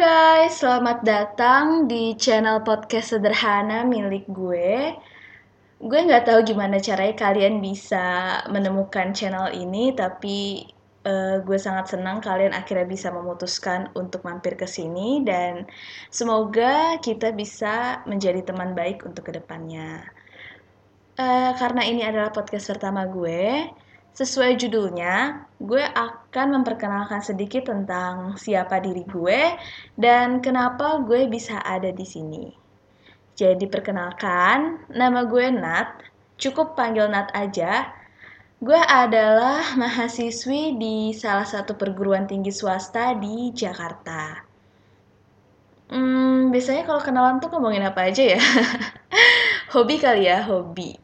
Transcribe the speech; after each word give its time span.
guys, 0.00 0.64
selamat 0.64 1.04
datang 1.04 1.64
di 1.84 2.16
channel 2.16 2.64
podcast 2.64 3.12
sederhana 3.12 3.84
milik 3.84 4.24
gue. 4.32 4.96
Gue 5.76 6.00
nggak 6.08 6.24
tahu 6.24 6.40
gimana 6.40 6.80
caranya 6.80 7.12
kalian 7.12 7.60
bisa 7.60 8.40
menemukan 8.48 9.12
channel 9.12 9.52
ini, 9.52 9.92
tapi 9.92 10.64
uh, 11.04 11.44
gue 11.44 11.58
sangat 11.60 11.92
senang 11.92 12.24
kalian 12.24 12.56
akhirnya 12.56 12.88
bisa 12.88 13.12
memutuskan 13.12 13.92
untuk 13.92 14.24
mampir 14.24 14.56
ke 14.56 14.64
sini 14.64 15.20
dan 15.20 15.68
semoga 16.08 16.96
kita 17.04 17.36
bisa 17.36 18.00
menjadi 18.08 18.40
teman 18.48 18.72
baik 18.72 19.04
untuk 19.04 19.28
ke 19.28 19.36
depannya. 19.36 20.00
Uh, 21.20 21.52
karena 21.60 21.84
ini 21.84 22.08
adalah 22.08 22.32
podcast 22.32 22.72
pertama 22.72 23.04
gue, 23.04 23.68
Sesuai 24.18 24.58
judulnya, 24.58 25.46
gue 25.62 25.78
akan 25.78 26.58
memperkenalkan 26.58 27.22
sedikit 27.22 27.70
tentang 27.70 28.34
siapa 28.34 28.82
diri 28.82 29.06
gue 29.06 29.54
dan 29.94 30.42
kenapa 30.42 30.98
gue 31.06 31.30
bisa 31.30 31.62
ada 31.62 31.94
di 31.94 32.02
sini. 32.02 32.50
Jadi 33.38 33.70
perkenalkan, 33.70 34.90
nama 34.90 35.22
gue 35.22 35.54
Nat, 35.54 36.02
cukup 36.34 36.74
panggil 36.74 37.06
Nat 37.06 37.30
aja. 37.30 37.94
Gue 38.58 38.74
adalah 38.74 39.78
mahasiswi 39.78 40.74
di 40.74 41.14
salah 41.14 41.46
satu 41.46 41.78
perguruan 41.78 42.26
tinggi 42.26 42.50
swasta 42.50 43.14
di 43.14 43.54
Jakarta. 43.54 44.34
Hmm, 45.94 46.50
biasanya 46.50 46.90
kalau 46.90 46.98
kenalan 47.06 47.38
tuh 47.38 47.54
ngomongin 47.54 47.86
apa 47.86 48.10
aja 48.10 48.34
ya? 48.34 48.42
hobi 49.78 49.94
kali 50.02 50.26
ya, 50.26 50.42
hobi. 50.42 50.98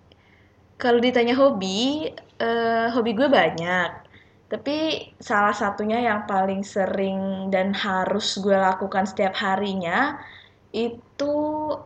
Kalau 0.78 0.98
ditanya 0.98 1.34
hobi, 1.38 2.10
uh, 2.42 2.90
hobi 2.90 3.14
gue 3.14 3.28
banyak. 3.30 3.90
Tapi 4.50 5.08
salah 5.18 5.54
satunya 5.56 5.98
yang 6.04 6.28
paling 6.30 6.62
sering 6.62 7.48
dan 7.50 7.74
harus 7.74 8.38
gue 8.38 8.54
lakukan 8.54 9.08
setiap 9.08 9.34
harinya 9.38 10.20
itu 10.74 11.34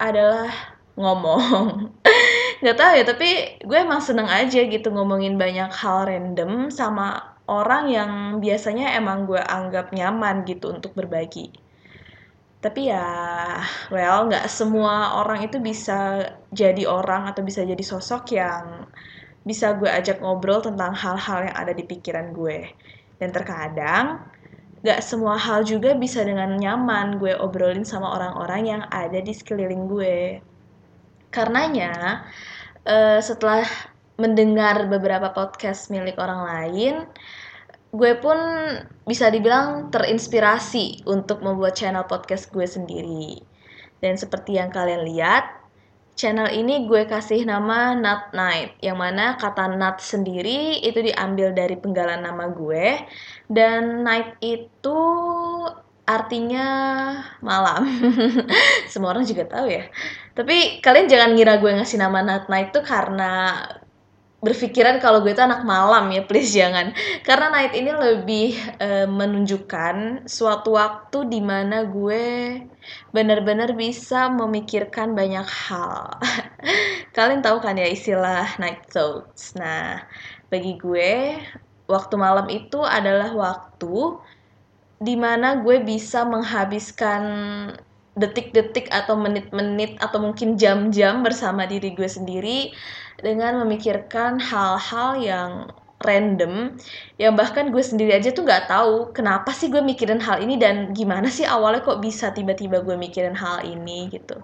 adalah 0.00 0.50
ngomong. 0.98 1.92
Gak 2.64 2.76
tau 2.76 2.92
ya, 2.96 3.04
tapi 3.06 3.60
gue 3.62 3.78
emang 3.78 4.02
seneng 4.02 4.26
aja 4.26 4.66
gitu 4.66 4.90
ngomongin 4.90 5.38
banyak 5.38 5.70
hal 5.70 6.10
random 6.10 6.74
sama 6.74 7.38
orang 7.46 7.88
yang 7.88 8.12
biasanya 8.42 8.98
emang 8.98 9.24
gue 9.24 9.40
anggap 9.40 9.94
nyaman 9.94 10.42
gitu 10.44 10.74
untuk 10.74 10.92
berbagi. 10.98 11.67
Tapi 12.58 12.90
ya, 12.90 13.06
well, 13.94 14.26
nggak 14.26 14.50
semua 14.50 15.22
orang 15.22 15.46
itu 15.46 15.62
bisa 15.62 16.26
jadi 16.50 16.90
orang 16.90 17.30
atau 17.30 17.46
bisa 17.46 17.62
jadi 17.62 17.78
sosok 17.78 18.34
yang 18.34 18.90
bisa 19.46 19.78
gue 19.78 19.86
ajak 19.86 20.18
ngobrol 20.18 20.58
tentang 20.58 20.90
hal-hal 20.92 21.46
yang 21.46 21.56
ada 21.56 21.72
di 21.72 21.86
pikiran 21.86 22.34
gue. 22.34 22.66
Dan 23.22 23.30
terkadang, 23.30 24.26
gak 24.82 25.02
semua 25.02 25.34
hal 25.38 25.66
juga 25.66 25.94
bisa 25.94 26.22
dengan 26.22 26.54
nyaman 26.54 27.18
gue 27.18 27.34
obrolin 27.34 27.82
sama 27.82 28.14
orang-orang 28.14 28.62
yang 28.66 28.82
ada 28.90 29.18
di 29.18 29.32
sekeliling 29.34 29.90
gue. 29.90 30.18
Karenanya, 31.30 32.26
uh, 32.86 33.18
setelah 33.18 33.66
mendengar 34.18 34.86
beberapa 34.90 35.30
podcast 35.30 35.90
milik 35.94 36.18
orang 36.18 36.42
lain, 36.42 36.94
gue 37.88 38.12
pun 38.20 38.36
bisa 39.08 39.32
dibilang 39.32 39.88
terinspirasi 39.88 41.08
untuk 41.08 41.40
membuat 41.40 41.72
channel 41.72 42.04
podcast 42.04 42.52
gue 42.52 42.68
sendiri. 42.68 43.40
Dan 43.98 44.14
seperti 44.14 44.60
yang 44.60 44.68
kalian 44.70 45.08
lihat, 45.08 45.58
channel 46.14 46.50
ini 46.52 46.86
gue 46.86 47.08
kasih 47.08 47.48
nama 47.48 47.96
Nut 47.96 48.34
Night, 48.36 48.78
yang 48.84 49.00
mana 49.00 49.38
kata 49.40 49.72
Nut 49.74 49.98
sendiri 50.02 50.82
itu 50.84 51.00
diambil 51.00 51.54
dari 51.56 51.74
penggalan 51.78 52.22
nama 52.22 52.50
gue, 52.50 53.06
dan 53.46 54.04
night 54.04 54.38
itu 54.42 55.00
artinya 56.08 56.66
malam. 57.44 57.84
Semua 58.92 59.12
orang 59.12 59.28
juga 59.28 59.44
tahu 59.44 59.68
ya. 59.68 59.86
Tapi 60.32 60.80
kalian 60.80 61.06
jangan 61.06 61.36
ngira 61.36 61.60
gue 61.60 61.72
ngasih 61.76 61.98
nama 62.00 62.24
Nut 62.24 62.46
Night 62.48 62.72
tuh 62.72 62.82
karena 62.82 63.62
berpikiran 64.38 65.02
kalau 65.02 65.18
gue 65.18 65.34
itu 65.34 65.42
anak 65.42 65.66
malam 65.66 66.14
ya 66.14 66.22
please 66.22 66.54
jangan. 66.54 66.94
Karena 67.26 67.50
night 67.50 67.74
ini 67.74 67.90
lebih 67.90 68.54
uh, 68.78 69.06
menunjukkan 69.10 70.26
suatu 70.30 70.78
waktu 70.78 71.26
di 71.26 71.40
mana 71.42 71.82
gue 71.86 72.62
benar-benar 73.10 73.74
bisa 73.74 74.30
memikirkan 74.30 75.18
banyak 75.18 75.46
hal. 75.46 76.14
Kalian 77.16 77.42
tahu 77.42 77.58
kan 77.58 77.74
ya 77.74 77.90
istilah 77.90 78.46
night 78.62 78.86
thoughts? 78.86 79.58
Nah 79.58 80.06
bagi 80.48 80.78
gue 80.78 81.42
waktu 81.90 82.14
malam 82.14 82.46
itu 82.46 82.78
adalah 82.84 83.34
waktu 83.34 84.22
di 84.98 85.14
mana 85.14 85.62
gue 85.62 85.82
bisa 85.82 86.26
menghabiskan 86.26 87.22
detik-detik 88.18 88.90
atau 88.90 89.14
menit-menit 89.14 89.96
atau 90.02 90.18
mungkin 90.18 90.58
jam-jam 90.58 91.22
bersama 91.22 91.64
diri 91.64 91.94
gue 91.94 92.10
sendiri 92.10 92.74
dengan 93.18 93.62
memikirkan 93.62 94.42
hal-hal 94.42 95.10
yang 95.18 95.52
random 95.98 96.78
yang 97.18 97.34
bahkan 97.34 97.74
gue 97.74 97.82
sendiri 97.82 98.14
aja 98.14 98.30
tuh 98.30 98.46
nggak 98.46 98.70
tahu 98.70 99.10
kenapa 99.10 99.50
sih 99.50 99.66
gue 99.66 99.82
mikirin 99.82 100.22
hal 100.22 100.38
ini 100.38 100.54
dan 100.54 100.94
gimana 100.94 101.26
sih 101.26 101.42
awalnya 101.42 101.82
kok 101.82 101.98
bisa 101.98 102.30
tiba-tiba 102.30 102.86
gue 102.86 102.94
mikirin 102.94 103.34
hal 103.34 103.66
ini 103.66 104.06
gitu. 104.14 104.38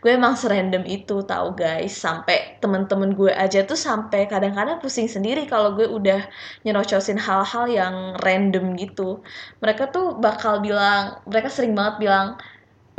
Gue 0.00 0.16
emang 0.16 0.32
serandom 0.40 0.88
itu 0.88 1.20
tahu 1.28 1.52
guys. 1.52 1.92
Sampai 1.92 2.56
temen-temen 2.64 3.12
gue 3.12 3.28
aja 3.28 3.68
tuh 3.68 3.76
sampai 3.76 4.24
kadang-kadang 4.32 4.80
pusing 4.80 5.12
sendiri 5.12 5.44
kalau 5.44 5.76
gue 5.76 5.84
udah 5.84 6.24
nyerocosin 6.64 7.20
hal-hal 7.20 7.68
yang 7.68 7.94
random 8.24 8.72
gitu. 8.80 9.20
Mereka 9.60 9.92
tuh 9.92 10.16
bakal 10.16 10.64
bilang 10.64 11.20
mereka 11.28 11.52
sering 11.52 11.76
banget 11.76 12.08
bilang 12.08 12.40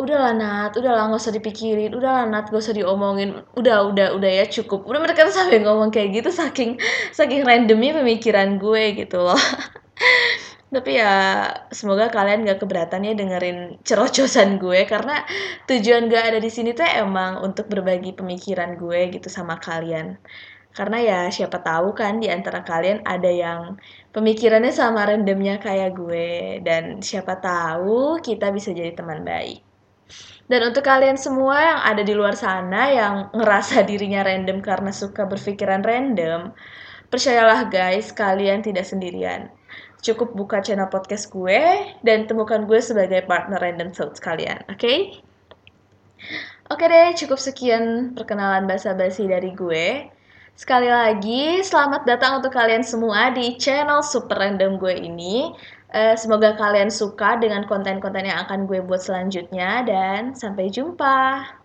udahlah 0.01 0.31
Nat, 0.33 0.71
udahlah 0.79 1.11
nggak 1.11 1.21
usah 1.21 1.35
dipikirin, 1.35 1.91
udahlah 1.93 2.25
Nat 2.31 2.47
gak 2.49 2.63
usah 2.63 2.75
diomongin, 2.75 3.43
udah 3.59 3.91
udah 3.91 4.07
udah 4.17 4.31
ya 4.39 4.45
cukup. 4.47 4.87
Udah 4.89 4.99
mereka 5.03 5.27
tuh 5.27 5.35
sampai 5.35 5.61
ngomong 5.61 5.91
kayak 5.93 6.09
gitu 6.23 6.29
saking 6.31 6.79
saking 7.11 7.43
randomnya 7.43 7.99
pemikiran 7.99 8.57
gue 8.57 8.83
gitu 8.99 9.19
loh. 9.21 9.39
Tapi 10.73 10.91
ya 11.01 11.13
semoga 11.73 12.13
kalian 12.13 12.45
gak 12.45 12.61
keberatan 12.61 13.01
ya 13.07 13.13
dengerin 13.17 13.81
cerocosan 13.81 14.61
gue 14.61 14.85
karena 14.85 15.25
tujuan 15.65 16.07
gue 16.07 16.21
ada 16.21 16.37
di 16.37 16.49
sini 16.53 16.77
tuh 16.77 16.85
emang 16.85 17.41
untuk 17.41 17.65
berbagi 17.67 18.13
pemikiran 18.13 18.77
gue 18.77 19.09
gitu 19.13 19.27
sama 19.27 19.57
kalian. 19.57 20.17
Karena 20.69 20.97
ya 21.01 21.19
siapa 21.33 21.59
tahu 21.65 21.97
kan 21.97 22.21
di 22.21 22.29
antara 22.29 22.61
kalian 22.61 23.01
ada 23.03 23.27
yang 23.27 23.81
pemikirannya 24.13 24.69
sama 24.69 25.09
randomnya 25.09 25.57
kayak 25.57 25.97
gue 25.97 26.61
dan 26.61 27.01
siapa 27.01 27.41
tahu 27.41 28.21
kita 28.21 28.53
bisa 28.53 28.69
jadi 28.71 28.93
teman 28.93 29.25
baik. 29.25 29.68
Dan 30.49 30.73
untuk 30.73 30.81
kalian 30.81 31.13
semua 31.13 31.61
yang 31.61 31.79
ada 31.85 32.01
di 32.01 32.17
luar 32.17 32.33
sana 32.33 32.89
yang 32.89 33.13
ngerasa 33.37 33.83
dirinya 33.89 34.25
random 34.25 34.65
karena 34.65 34.89
suka 34.89 35.29
berpikiran 35.29 35.85
random, 35.85 36.57
percayalah 37.13 37.69
guys, 37.69 38.09
kalian 38.09 38.65
tidak 38.65 38.89
sendirian. 38.89 39.53
Cukup 40.01 40.33
buka 40.33 40.65
channel 40.65 40.89
podcast 40.89 41.29
gue 41.29 41.93
dan 42.01 42.25
temukan 42.25 42.65
gue 42.65 42.81
sebagai 42.81 43.29
partner 43.29 43.61
random 43.61 43.93
thoughts 43.93 44.17
kalian, 44.17 44.57
oke? 44.65 44.81
Okay? 44.81 45.21
Oke 46.69 46.85
deh, 46.85 47.13
cukup 47.13 47.37
sekian 47.37 48.13
perkenalan 48.17 48.65
basa-basi 48.65 49.29
dari 49.29 49.53
gue. 49.53 50.09
Sekali 50.59 50.91
lagi, 50.91 51.63
selamat 51.63 52.03
datang 52.03 52.43
untuk 52.43 52.51
kalian 52.51 52.83
semua 52.83 53.31
di 53.31 53.55
channel 53.55 54.03
super 54.03 54.35
random 54.35 54.75
gue 54.75 54.91
ini. 54.91 55.55
Uh, 55.89 56.13
semoga 56.13 56.53
kalian 56.53 56.93
suka 56.93 57.41
dengan 57.41 57.65
konten-konten 57.65 58.29
yang 58.29 58.45
akan 58.45 58.69
gue 58.69 58.77
buat 58.85 59.01
selanjutnya 59.01 59.81
dan 59.89 60.37
sampai 60.37 60.69
jumpa. 60.69 61.58